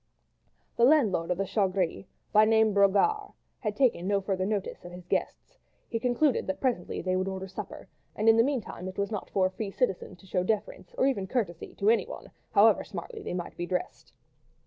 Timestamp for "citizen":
9.69-10.15